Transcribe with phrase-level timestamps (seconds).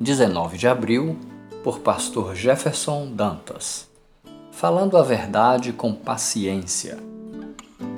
[0.00, 1.16] 19 de abril,
[1.64, 3.88] por Pastor Jefferson Dantas.
[4.52, 6.96] Falando a verdade com paciência.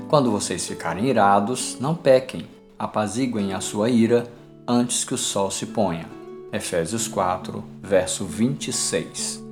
[0.08, 2.46] Quando vocês ficarem irados, não pequem,
[2.78, 4.26] apaziguem a sua ira
[4.66, 6.06] antes que o sol se ponha.
[6.50, 9.44] Efésios 4, verso 26.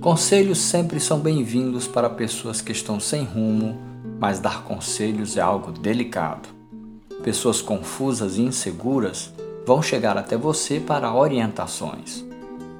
[0.00, 3.76] Conselhos sempre são bem-vindos para pessoas que estão sem rumo,
[4.20, 6.48] mas dar conselhos é algo delicado.
[7.24, 9.32] Pessoas confusas e inseguras
[9.66, 12.24] vão chegar até você para orientações.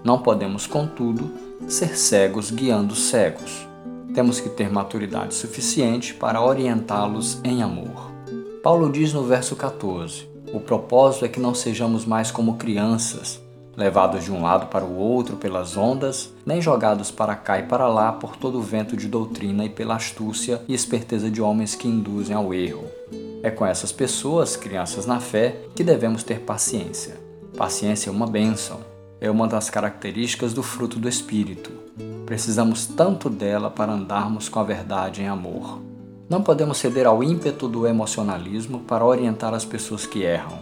[0.02, 1.30] Não podemos, contudo,
[1.68, 3.66] ser cegos guiando cegos.
[4.14, 8.10] Temos que ter maturidade suficiente para orientá-los em amor.
[8.62, 13.40] Paulo diz no verso 14: O propósito é que não sejamos mais como crianças,
[13.76, 17.86] levados de um lado para o outro pelas ondas, nem jogados para cá e para
[17.88, 21.88] lá por todo o vento de doutrina e pela astúcia e esperteza de homens que
[21.88, 22.84] induzem ao erro.
[23.42, 27.18] É com essas pessoas, crianças na fé, que devemos ter paciência.
[27.56, 28.80] Paciência é uma bênção,
[29.20, 31.70] é uma das características do fruto do Espírito.
[32.26, 35.80] Precisamos tanto dela para andarmos com a verdade em amor.
[36.28, 40.58] Não podemos ceder ao ímpeto do emocionalismo para orientar as pessoas que erram.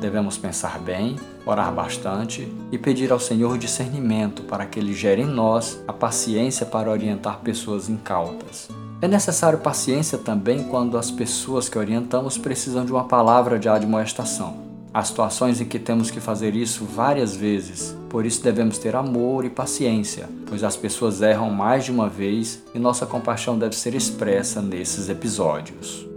[0.00, 5.26] Devemos pensar bem, orar bastante e pedir ao Senhor discernimento para que Ele gere em
[5.26, 8.68] nós a paciência para orientar pessoas incautas.
[9.02, 14.58] É necessário paciência também quando as pessoas que orientamos precisam de uma palavra de admoestação.
[14.94, 19.44] Há situações em que temos que fazer isso várias vezes, por isso devemos ter amor
[19.44, 23.92] e paciência, pois as pessoas erram mais de uma vez e nossa compaixão deve ser
[23.96, 26.11] expressa nesses episódios.